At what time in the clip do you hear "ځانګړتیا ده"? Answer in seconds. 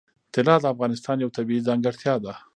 1.67-2.33